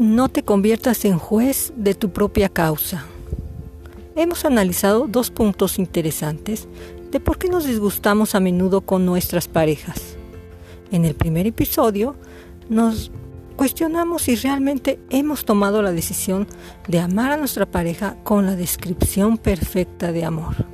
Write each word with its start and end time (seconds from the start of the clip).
No 0.00 0.30
te 0.30 0.42
conviertas 0.42 1.04
en 1.04 1.18
juez 1.18 1.74
de 1.76 1.94
tu 1.94 2.08
propia 2.10 2.48
causa. 2.48 3.04
Hemos 4.16 4.46
analizado 4.46 5.06
dos 5.06 5.30
puntos 5.30 5.78
interesantes 5.78 6.68
de 7.10 7.20
por 7.20 7.36
qué 7.36 7.50
nos 7.50 7.66
disgustamos 7.66 8.34
a 8.34 8.40
menudo 8.40 8.80
con 8.80 9.04
nuestras 9.04 9.46
parejas. 9.46 10.16
En 10.90 11.04
el 11.04 11.14
primer 11.14 11.46
episodio 11.46 12.16
nos 12.70 13.10
cuestionamos 13.56 14.22
si 14.22 14.36
realmente 14.36 14.98
hemos 15.10 15.44
tomado 15.44 15.82
la 15.82 15.92
decisión 15.92 16.46
de 16.88 16.98
amar 16.98 17.32
a 17.32 17.36
nuestra 17.36 17.66
pareja 17.66 18.16
con 18.22 18.46
la 18.46 18.56
descripción 18.56 19.36
perfecta 19.36 20.12
de 20.12 20.24
amor. 20.24 20.64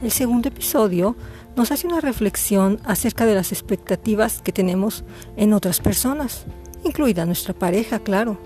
El 0.00 0.12
segundo 0.12 0.46
episodio 0.46 1.16
nos 1.56 1.72
hace 1.72 1.88
una 1.88 2.00
reflexión 2.00 2.78
acerca 2.84 3.26
de 3.26 3.34
las 3.34 3.50
expectativas 3.50 4.42
que 4.42 4.52
tenemos 4.52 5.02
en 5.36 5.54
otras 5.54 5.80
personas, 5.80 6.46
incluida 6.84 7.26
nuestra 7.26 7.54
pareja, 7.54 7.98
claro. 7.98 8.38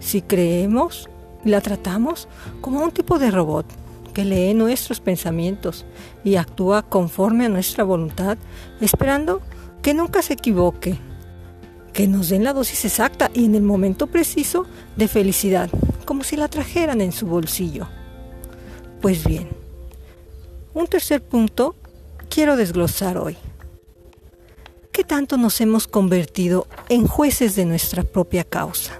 Si 0.00 0.22
creemos 0.22 1.08
y 1.44 1.50
la 1.50 1.60
tratamos 1.60 2.28
como 2.60 2.82
un 2.82 2.90
tipo 2.90 3.18
de 3.18 3.30
robot 3.30 3.66
que 4.12 4.24
lee 4.24 4.54
nuestros 4.54 5.00
pensamientos 5.00 5.84
y 6.24 6.36
actúa 6.36 6.82
conforme 6.82 7.46
a 7.46 7.50
nuestra 7.50 7.84
voluntad, 7.84 8.38
esperando 8.80 9.42
que 9.82 9.94
nunca 9.94 10.22
se 10.22 10.34
equivoque 10.34 10.98
que 11.96 12.06
nos 12.06 12.28
den 12.28 12.44
la 12.44 12.52
dosis 12.52 12.84
exacta 12.84 13.30
y 13.32 13.46
en 13.46 13.54
el 13.54 13.62
momento 13.62 14.06
preciso 14.06 14.66
de 14.96 15.08
felicidad, 15.08 15.70
como 16.04 16.24
si 16.24 16.36
la 16.36 16.48
trajeran 16.48 17.00
en 17.00 17.10
su 17.10 17.26
bolsillo. 17.26 17.88
Pues 19.00 19.24
bien, 19.24 19.48
un 20.74 20.86
tercer 20.86 21.22
punto 21.22 21.74
quiero 22.28 22.56
desglosar 22.56 23.16
hoy. 23.16 23.38
¿Qué 24.96 25.04
tanto 25.04 25.36
nos 25.36 25.60
hemos 25.60 25.86
convertido 25.86 26.66
en 26.88 27.06
jueces 27.06 27.54
de 27.54 27.66
nuestra 27.66 28.02
propia 28.02 28.44
causa? 28.44 28.98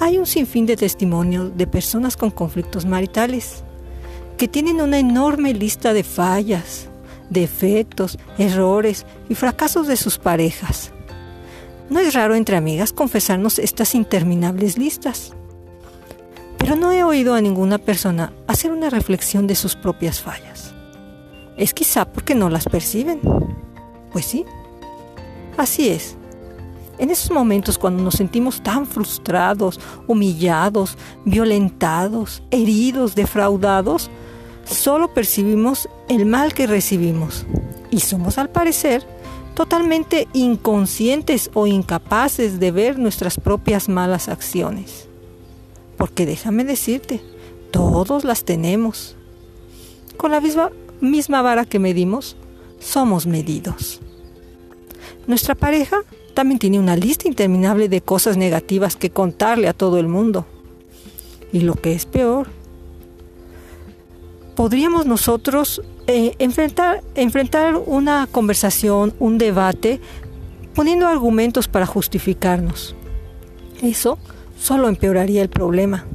Hay 0.00 0.18
un 0.18 0.26
sinfín 0.26 0.66
de 0.66 0.76
testimonios 0.76 1.56
de 1.56 1.66
personas 1.66 2.18
con 2.18 2.30
conflictos 2.30 2.84
maritales 2.84 3.64
que 4.36 4.48
tienen 4.48 4.82
una 4.82 4.98
enorme 4.98 5.54
lista 5.54 5.94
de 5.94 6.04
fallas, 6.04 6.90
defectos, 7.30 8.18
errores 8.36 9.06
y 9.30 9.34
fracasos 9.34 9.86
de 9.86 9.96
sus 9.96 10.18
parejas 10.18 10.92
no 11.88 12.00
es 12.00 12.14
raro 12.14 12.34
entre 12.34 12.56
amigas 12.56 12.92
confesarnos 12.92 13.58
estas 13.58 13.94
interminables 13.94 14.78
listas. 14.78 15.32
Pero 16.58 16.76
no 16.76 16.92
he 16.92 17.02
oído 17.02 17.34
a 17.34 17.40
ninguna 17.40 17.78
persona 17.78 18.32
hacer 18.46 18.72
una 18.72 18.88
reflexión 18.88 19.46
de 19.46 19.54
sus 19.54 19.74
propias 19.74 20.20
fallas. 20.20 20.74
Es 21.56 21.74
quizá 21.74 22.06
porque 22.06 22.34
no 22.34 22.48
las 22.48 22.64
perciben. 22.64 23.20
Pues 24.12 24.26
sí. 24.26 24.44
Así 25.56 25.88
es. 25.88 26.16
En 26.98 27.10
esos 27.10 27.30
momentos 27.30 27.78
cuando 27.78 28.02
nos 28.02 28.14
sentimos 28.14 28.62
tan 28.62 28.86
frustrados, 28.86 29.80
humillados, 30.06 30.96
violentados, 31.24 32.42
heridos, 32.50 33.14
defraudados, 33.14 34.10
solo 34.64 35.12
percibimos 35.12 35.88
el 36.08 36.26
mal 36.26 36.54
que 36.54 36.66
recibimos. 36.66 37.46
Y 37.90 38.00
somos 38.00 38.38
al 38.38 38.50
parecer 38.50 39.04
totalmente 39.54 40.28
inconscientes 40.32 41.50
o 41.54 41.66
incapaces 41.66 42.58
de 42.58 42.70
ver 42.70 42.98
nuestras 42.98 43.38
propias 43.38 43.88
malas 43.88 44.28
acciones. 44.28 45.08
Porque 45.96 46.26
déjame 46.26 46.64
decirte, 46.64 47.20
todos 47.70 48.24
las 48.24 48.44
tenemos. 48.44 49.16
Con 50.16 50.30
la 50.30 50.40
misma, 50.40 50.70
misma 51.00 51.42
vara 51.42 51.64
que 51.64 51.78
medimos, 51.78 52.36
somos 52.82 53.26
medidos. 53.26 54.00
Nuestra 55.26 55.54
pareja 55.54 56.02
también 56.34 56.58
tiene 56.58 56.78
una 56.78 56.96
lista 56.96 57.28
interminable 57.28 57.88
de 57.88 58.00
cosas 58.00 58.36
negativas 58.36 58.96
que 58.96 59.10
contarle 59.10 59.68
a 59.68 59.72
todo 59.72 59.98
el 59.98 60.08
mundo. 60.08 60.46
Y 61.52 61.60
lo 61.60 61.74
que 61.74 61.92
es 61.92 62.06
peor, 62.06 62.48
podríamos 64.56 65.06
nosotros 65.06 65.82
eh, 66.06 66.34
enfrentar, 66.38 67.02
enfrentar 67.14 67.76
una 67.76 68.26
conversación, 68.30 69.14
un 69.18 69.38
debate, 69.38 70.00
poniendo 70.74 71.06
argumentos 71.06 71.68
para 71.68 71.86
justificarnos. 71.86 72.96
Eso 73.82 74.18
solo 74.58 74.88
empeoraría 74.88 75.42
el 75.42 75.50
problema, 75.50 76.06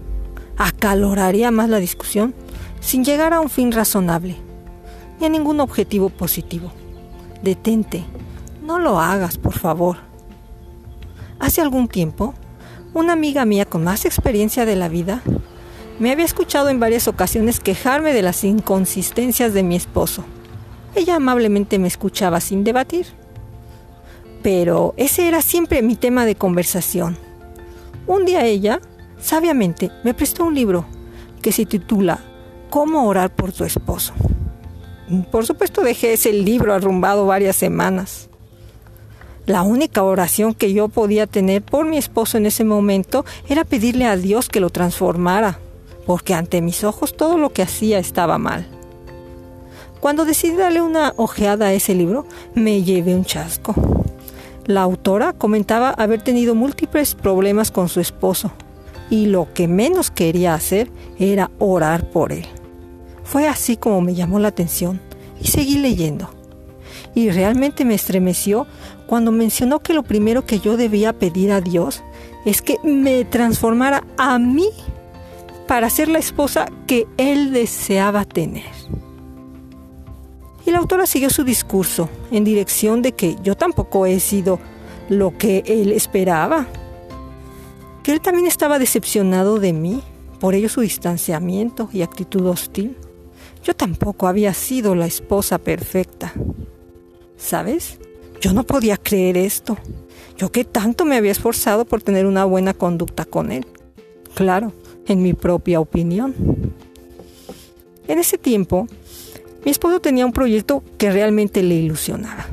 acaloraría 0.58 1.52
más 1.52 1.70
la 1.70 1.78
discusión, 1.78 2.34
sin 2.80 3.03
llegar 3.03 3.34
a 3.34 3.40
un 3.40 3.50
fin 3.50 3.72
razonable, 3.72 4.38
ni 5.19 5.25
a 5.25 5.29
ningún 5.29 5.59
objetivo 5.59 6.09
positivo. 6.09 6.72
Detente, 7.41 8.03
no 8.63 8.79
lo 8.79 9.00
hagas, 9.00 9.38
por 9.38 9.53
favor. 9.53 9.97
Hace 11.39 11.61
algún 11.61 11.88
tiempo, 11.88 12.33
una 12.94 13.13
amiga 13.13 13.45
mía 13.45 13.66
con 13.66 13.83
más 13.83 14.05
experiencia 14.05 14.66
de 14.66 14.75
la 14.75 14.89
vida 14.89 15.22
me 16.00 16.11
había 16.11 16.25
escuchado 16.25 16.69
en 16.69 16.79
varias 16.79 17.07
ocasiones 17.07 17.59
quejarme 17.59 18.13
de 18.13 18.22
las 18.22 18.44
inconsistencias 18.44 19.53
de 19.53 19.63
mi 19.63 19.75
esposo. 19.75 20.23
Ella 20.94 21.16
amablemente 21.16 21.79
me 21.79 21.88
escuchaba 21.88 22.39
sin 22.39 22.63
debatir. 22.63 23.07
Pero 24.44 24.94
ese 24.97 25.28
era 25.28 25.41
siempre 25.41 25.81
mi 25.81 25.95
tema 25.95 26.25
de 26.25 26.35
conversación. 26.35 27.17
Un 28.05 28.25
día 28.25 28.45
ella, 28.45 28.79
sabiamente, 29.19 29.91
me 30.03 30.13
prestó 30.13 30.45
un 30.45 30.53
libro 30.53 30.85
que 31.41 31.51
se 31.51 31.66
titula 31.66 32.19
Cómo 32.69 33.07
orar 33.07 33.34
por 33.34 33.51
tu 33.51 33.63
esposo. 33.63 34.13
Por 35.31 35.45
supuesto 35.45 35.81
dejé 35.81 36.13
ese 36.13 36.34
libro 36.34 36.73
arrumbado 36.73 37.25
varias 37.25 37.56
semanas. 37.56 38.29
La 39.45 39.62
única 39.62 40.03
oración 40.03 40.53
que 40.53 40.73
yo 40.73 40.90
podía 40.90 41.25
tener 41.25 41.62
por 41.62 41.85
mi 41.85 41.97
esposo 41.97 42.38
en 42.38 42.45
ese 42.45 42.66
momento 42.66 43.23
era 43.47 43.63
pedirle 43.63 44.06
a 44.06 44.17
Dios 44.17 44.50
que 44.50 44.59
lo 44.59 44.69
transformara, 44.69 45.59
porque 46.06 46.34
ante 46.34 46.62
mis 46.62 46.84
ojos 46.84 47.16
todo 47.16 47.38
lo 47.38 47.53
que 47.53 47.62
hacía 47.62 48.00
estaba 48.00 48.38
mal. 48.38 48.67
Cuando 50.01 50.25
decidí 50.25 50.57
darle 50.57 50.81
una 50.81 51.13
ojeada 51.16 51.67
a 51.67 51.73
ese 51.73 51.96
libro, 51.96 52.25
me 52.53 52.84
llevé 52.84 53.16
un 53.16 53.23
chasco. 53.23 53.73
La 54.66 54.81
autora 54.81 55.31
comentaba 55.31 55.91
haber 55.91 56.22
tenido 56.22 56.53
múltiples 56.53 57.16
problemas 57.16 57.72
con 57.72 57.88
su 57.88 58.01
esposo 58.01 58.51
y 59.09 59.28
lo 59.28 59.47
que 59.53 59.69
menos 59.69 60.12
quería 60.12 60.53
hacer 60.53 60.91
era 61.17 61.51
orar 61.57 62.09
por 62.09 62.34
él. 62.34 62.46
Fue 63.28 63.46
así 63.46 63.76
como 63.76 64.00
me 64.00 64.16
llamó 64.16 64.40
la 64.40 64.48
atención 64.48 65.02
y 65.42 65.48
seguí 65.48 65.78
leyendo. 65.80 66.30
Y 67.14 67.30
realmente 67.30 67.84
me 67.84 67.94
estremeció 67.94 68.68
cuando 69.06 69.34
mencionó 69.34 69.80
que 69.80 69.94
lo 69.94 70.04
primero 70.04 70.46
que 70.46 70.60
yo 70.60 70.78
debía 70.78 71.12
pedir 71.12 71.52
a 71.52 71.60
Dios 71.60 72.04
es 72.46 72.62
que 72.62 72.78
me 72.84 73.26
transformara 73.26 74.06
a 74.18 74.40
mí 74.40 74.70
para 75.68 75.90
ser 75.90 76.08
la 76.08 76.20
esposa 76.20 76.68
que 76.88 77.06
él 77.18 77.52
deseaba 77.52 78.24
tener. 78.24 78.72
Y 80.66 80.72
la 80.72 80.78
autora 80.78 81.06
siguió 81.06 81.30
su 81.30 81.44
discurso 81.44 82.09
en 82.32 82.46
dirección 82.46 83.02
de 83.02 83.12
que 83.12 83.36
yo 83.44 83.56
tampoco 83.56 84.06
he 84.06 84.22
sido 84.22 84.59
lo 85.09 85.38
que 85.38 85.64
él 85.66 85.92
esperaba, 85.92 86.66
que 88.04 88.14
él 88.14 88.22
también 88.22 88.48
estaba 88.48 88.80
decepcionado 88.80 89.59
de 89.59 89.74
mí, 89.74 90.02
por 90.40 90.56
ello 90.56 90.70
su 90.70 90.80
distanciamiento 90.80 91.90
y 91.92 92.04
actitud 92.04 92.46
hostil. 92.46 92.96
Yo 93.67 93.75
tampoco 93.75 94.29
había 94.29 94.53
sido 94.53 94.95
la 94.95 95.07
esposa 95.07 95.57
perfecta. 95.57 96.31
¿Sabes? 97.35 98.00
Yo 98.39 98.53
no 98.53 98.63
podía 98.63 98.95
creer 98.95 99.35
esto. 99.35 99.78
Yo 100.38 100.53
que 100.53 100.63
tanto 100.63 101.03
me 101.03 101.17
había 101.17 101.33
esforzado 101.33 101.83
por 101.83 102.01
tener 102.01 102.25
una 102.28 102.45
buena 102.45 102.73
conducta 102.73 103.25
con 103.25 103.51
él. 103.51 103.66
Claro, 104.35 104.72
en 105.05 105.22
mi 105.22 105.33
propia 105.33 105.81
opinión. 105.81 106.33
En 108.07 108.19
ese 108.19 108.38
tiempo, 108.38 108.88
mi 109.66 109.72
esposo 109.72 109.99
tenía 109.99 110.25
un 110.25 110.31
proyecto 110.31 110.81
que 110.97 111.11
realmente 111.11 111.61
le 111.61 111.75
ilusionaba. 111.75 112.47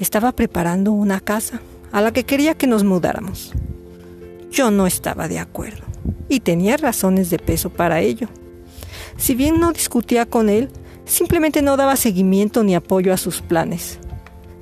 Estaba 0.00 0.32
preparando 0.32 0.90
una 0.90 1.20
casa 1.20 1.60
a 1.92 2.00
la 2.00 2.12
que 2.12 2.24
quería 2.24 2.56
que 2.56 2.66
nos 2.66 2.82
mudáramos. 2.82 3.52
Yo 4.50 4.72
no 4.72 4.88
estaba 4.88 5.28
de 5.28 5.38
acuerdo 5.38 5.84
y 6.28 6.40
tenía 6.40 6.76
razones 6.76 7.30
de 7.30 7.38
peso 7.38 7.70
para 7.70 8.00
ello. 8.00 8.26
Si 9.16 9.34
bien 9.34 9.60
no 9.60 9.72
discutía 9.72 10.26
con 10.26 10.48
él, 10.48 10.70
simplemente 11.04 11.62
no 11.62 11.76
daba 11.76 11.96
seguimiento 11.96 12.62
ni 12.62 12.74
apoyo 12.74 13.12
a 13.12 13.16
sus 13.16 13.42
planes, 13.42 13.98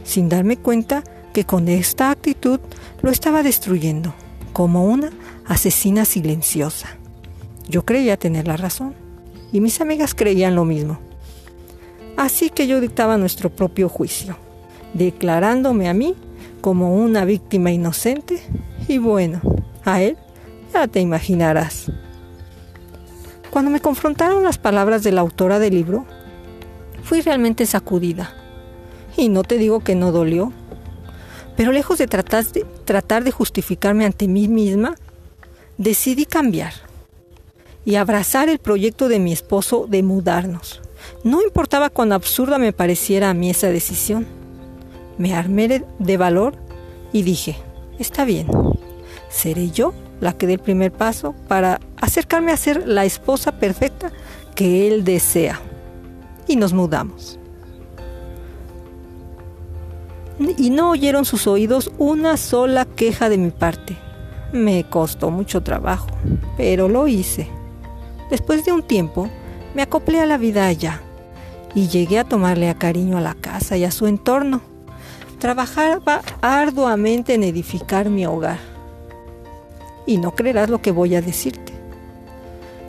sin 0.04 0.28
darme 0.28 0.56
cuenta 0.56 1.04
que 1.32 1.44
con 1.44 1.68
esta 1.68 2.10
actitud 2.10 2.60
lo 3.02 3.10
estaba 3.10 3.42
destruyendo, 3.42 4.14
como 4.52 4.86
una 4.86 5.10
asesina 5.46 6.04
silenciosa. 6.04 6.88
Yo 7.68 7.84
creía 7.84 8.16
tener 8.16 8.48
la 8.48 8.56
razón 8.56 8.94
y 9.52 9.60
mis 9.60 9.80
amigas 9.80 10.14
creían 10.14 10.54
lo 10.54 10.64
mismo. 10.64 10.98
Así 12.16 12.50
que 12.50 12.66
yo 12.66 12.80
dictaba 12.80 13.16
nuestro 13.18 13.50
propio 13.50 13.88
juicio, 13.88 14.36
declarándome 14.94 15.88
a 15.88 15.94
mí 15.94 16.16
como 16.60 16.96
una 16.96 17.24
víctima 17.24 17.70
inocente 17.70 18.42
y 18.88 18.98
bueno, 18.98 19.40
a 19.84 20.02
él 20.02 20.16
ya 20.72 20.88
te 20.88 21.00
imaginarás. 21.00 21.92
Cuando 23.58 23.72
me 23.72 23.80
confrontaron 23.80 24.44
las 24.44 24.56
palabras 24.56 25.02
de 25.02 25.10
la 25.10 25.20
autora 25.20 25.58
del 25.58 25.74
libro, 25.74 26.06
fui 27.02 27.22
realmente 27.22 27.66
sacudida. 27.66 28.32
Y 29.16 29.30
no 29.30 29.42
te 29.42 29.58
digo 29.58 29.80
que 29.80 29.96
no 29.96 30.12
dolió, 30.12 30.52
Pero 31.56 31.72
lejos 31.72 31.98
de 31.98 32.06
tratar, 32.06 32.44
de 32.46 32.64
tratar 32.84 33.24
de 33.24 33.32
justificarme 33.32 34.04
ante 34.04 34.28
mí 34.28 34.46
misma, 34.46 34.94
decidí 35.76 36.24
cambiar 36.24 36.72
y 37.84 37.96
abrazar 37.96 38.48
el 38.48 38.60
proyecto 38.60 39.08
de 39.08 39.18
mi 39.18 39.32
esposo 39.32 39.86
de 39.88 40.04
mudarnos. 40.04 40.80
No 41.24 41.42
importaba 41.42 41.90
cuán 41.90 42.12
absurda 42.12 42.58
me 42.58 42.72
pareciera 42.72 43.28
a 43.28 43.34
mí 43.34 43.50
esa 43.50 43.70
decisión. 43.70 44.24
Me 45.18 45.34
armé 45.34 45.84
de 45.98 46.16
valor 46.16 46.54
y 47.12 47.24
dije, 47.24 47.56
está 47.98 48.24
bien, 48.24 48.46
seré 49.28 49.70
yo 49.70 49.94
la 50.20 50.32
que 50.32 50.46
dé 50.46 50.54
el 50.54 50.58
primer 50.58 50.92
paso 50.92 51.34
para 51.46 51.80
acercarme 52.00 52.52
a 52.52 52.56
ser 52.56 52.86
la 52.86 53.04
esposa 53.04 53.52
perfecta 53.52 54.12
que 54.54 54.88
él 54.88 55.04
desea. 55.04 55.60
Y 56.46 56.56
nos 56.56 56.72
mudamos. 56.72 57.38
Y 60.56 60.70
no 60.70 60.90
oyeron 60.90 61.24
sus 61.24 61.46
oídos 61.46 61.90
una 61.98 62.36
sola 62.36 62.84
queja 62.84 63.28
de 63.28 63.38
mi 63.38 63.50
parte. 63.50 63.96
Me 64.52 64.84
costó 64.84 65.30
mucho 65.30 65.62
trabajo, 65.62 66.08
pero 66.56 66.88
lo 66.88 67.06
hice. 67.06 67.48
Después 68.30 68.64
de 68.64 68.72
un 68.72 68.82
tiempo, 68.82 69.28
me 69.74 69.82
acoplé 69.82 70.20
a 70.20 70.26
la 70.26 70.38
vida 70.38 70.66
allá 70.66 71.02
y 71.74 71.88
llegué 71.88 72.18
a 72.18 72.24
tomarle 72.24 72.68
a 72.68 72.74
cariño 72.74 73.18
a 73.18 73.20
la 73.20 73.34
casa 73.34 73.76
y 73.76 73.84
a 73.84 73.90
su 73.90 74.06
entorno. 74.06 74.62
Trabajaba 75.38 76.22
arduamente 76.40 77.34
en 77.34 77.44
edificar 77.44 78.08
mi 78.08 78.26
hogar. 78.26 78.77
Y 80.08 80.16
no 80.16 80.34
creerás 80.34 80.70
lo 80.70 80.82
que 80.82 80.90
voy 80.90 81.14
a 81.14 81.22
decirte. 81.22 81.72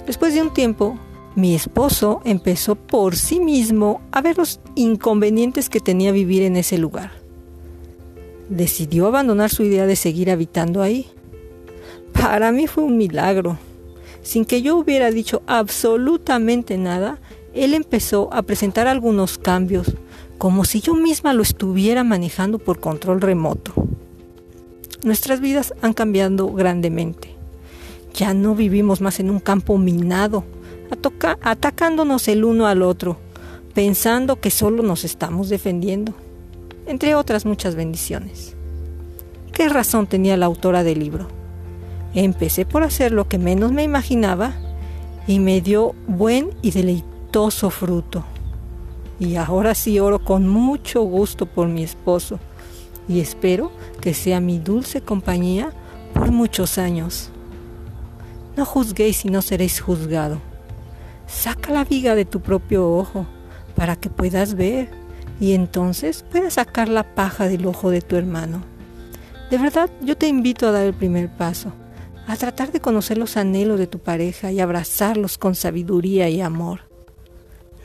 Después 0.08 0.34
de 0.34 0.42
un 0.42 0.54
tiempo, 0.54 0.98
mi 1.36 1.54
esposo 1.54 2.22
empezó 2.24 2.76
por 2.76 3.16
sí 3.16 3.40
mismo 3.40 4.02
a 4.12 4.22
ver 4.22 4.38
los 4.38 4.60
inconvenientes 4.76 5.70
que 5.70 5.82
tenía 5.82 6.12
vivir 6.12 6.44
en 6.44 6.56
ese 6.56 6.78
lugar. 6.78 7.12
Decidió 8.48 9.06
abandonar 9.06 9.52
su 9.52 9.64
idea 9.64 9.86
de 9.86 9.96
seguir 9.96 10.32
habitando 10.32 10.82
ahí. 10.82 11.08
Para 12.14 12.52
mí 12.52 12.68
fue 12.68 12.86
un 12.86 12.98
milagro. 12.98 13.58
Sin 14.22 14.46
que 14.46 14.62
yo 14.62 14.78
hubiera 14.78 15.12
dicho 15.12 15.44
absolutamente 15.46 16.78
nada, 16.78 17.20
él 17.54 17.74
empezó 17.74 18.34
a 18.34 18.44
presentar 18.44 18.88
algunos 18.88 19.38
cambios, 19.38 19.94
como 20.38 20.64
si 20.64 20.82
yo 20.82 20.94
misma 20.96 21.34
lo 21.34 21.44
estuviera 21.44 22.04
manejando 22.04 22.60
por 22.60 22.80
control 22.80 23.22
remoto. 23.22 23.79
Nuestras 25.02 25.40
vidas 25.40 25.74
han 25.82 25.94
cambiado 25.94 26.52
grandemente. 26.52 27.30
Ya 28.14 28.34
no 28.34 28.54
vivimos 28.54 29.00
más 29.00 29.22
en 29.22 29.30
un 29.30 29.40
campo 29.40 29.78
minado, 29.78 30.44
atacándonos 31.42 32.28
el 32.28 32.44
uno 32.44 32.68
al 32.68 32.82
otro, 32.82 33.18
pensando 33.74 34.42
que 34.42 34.52
solo 34.52 34.84
nos 34.84 35.06
estamos 35.06 35.48
defendiendo, 35.48 36.14
entre 36.86 37.16
otras 37.16 37.46
muchas 37.46 37.76
bendiciones. 37.76 38.58
¿Qué 39.54 39.70
razón 39.70 40.06
tenía 40.06 40.36
la 40.36 40.48
autora 40.48 40.84
del 40.84 41.00
libro? 41.00 41.28
Empecé 42.14 42.66
por 42.66 42.84
hacer 42.84 43.14
lo 43.14 43.30
que 43.30 43.38
menos 43.38 43.72
me 43.72 43.84
imaginaba 43.84 44.54
y 45.28 45.40
me 45.40 45.62
dio 45.62 45.96
buen 46.08 46.50
y 46.62 46.72
deleitoso 46.72 47.70
fruto. 47.70 48.26
Y 49.18 49.36
ahora 49.36 49.76
sí 49.76 49.98
oro 50.00 50.20
con 50.20 50.48
mucho 50.48 51.04
gusto 51.04 51.46
por 51.46 51.70
mi 51.70 51.84
esposo 51.84 52.40
y 53.10 53.20
espero 53.20 53.72
que 54.00 54.14
sea 54.14 54.40
mi 54.40 54.60
dulce 54.60 55.02
compañía 55.02 55.74
por 56.14 56.32
muchos 56.32 56.78
años. 56.78 57.32
No 58.56 58.66
juzguéis 58.66 59.26
y 59.26 59.30
no 59.30 59.42
seréis 59.42 59.82
juzgado. 59.82 60.40
Saca 61.28 61.72
la 61.72 61.84
viga 61.84 62.16
de 62.16 62.26
tu 62.26 62.40
propio 62.40 62.90
ojo 62.90 63.26
para 63.76 63.96
que 63.96 64.10
puedas 64.10 64.54
ver 64.54 64.90
y 65.40 65.54
entonces 65.54 66.24
puedas 66.32 66.54
sacar 66.54 66.88
la 66.88 67.16
paja 67.16 67.48
del 67.48 67.66
ojo 67.66 67.90
de 67.90 68.02
tu 68.02 68.16
hermano. 68.16 68.62
De 69.50 69.58
verdad, 69.58 69.90
yo 70.02 70.16
te 70.16 70.28
invito 70.28 70.68
a 70.68 70.72
dar 70.72 70.86
el 70.86 70.94
primer 70.94 71.30
paso, 71.30 71.72
a 72.28 72.36
tratar 72.36 72.72
de 72.72 72.80
conocer 72.80 73.18
los 73.18 73.38
anhelos 73.38 73.80
de 73.80 73.88
tu 73.88 73.98
pareja 74.00 74.52
y 74.52 74.60
abrazarlos 74.60 75.40
con 75.40 75.56
sabiduría 75.56 76.30
y 76.30 76.42
amor. 76.42 76.82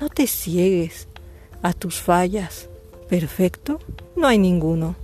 No 0.00 0.11
te 0.11 0.27
ciegues 0.27 1.09
a 1.62 1.73
tus 1.73 2.00
fallas. 2.00 2.69
Perfecto, 3.09 3.79
no 4.17 4.27
hay 4.27 4.38
ninguno. 4.38 5.04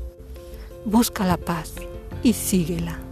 Busca 0.84 1.24
la 1.24 1.36
paz 1.36 1.74
y 2.22 2.32
síguela. 2.32 3.09